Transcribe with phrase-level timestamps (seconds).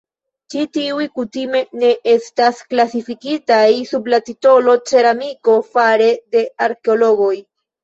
[0.51, 3.61] Ĉi tiuj kutime ne estas klasifikitaj
[3.91, 7.33] sub la titolo "ceramiko" fare de arkeologoj.